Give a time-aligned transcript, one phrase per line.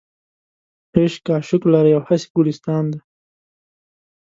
[0.95, 2.99] عشق عاشق لره یو هسې ګلستان دی.